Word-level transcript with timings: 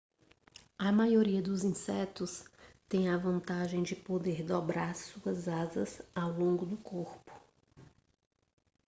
a 0.79 0.91
maioria 0.91 1.43
dos 1.43 1.63
insetos 1.63 2.43
têm 2.89 3.07
a 3.07 3.17
vantagem 3.19 3.83
de 3.83 3.95
poder 3.95 4.43
dobrar 4.43 4.95
suas 4.95 5.47
asas 5.47 6.01
ao 6.15 6.31
longo 6.31 6.65
do 6.65 6.75
corpo 6.75 7.31